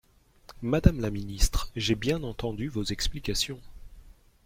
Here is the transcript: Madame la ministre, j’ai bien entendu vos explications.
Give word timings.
Madame 0.63 0.99
la 0.99 1.11
ministre, 1.11 1.69
j’ai 1.75 1.93
bien 1.93 2.23
entendu 2.23 2.69
vos 2.69 2.83
explications. 2.85 3.61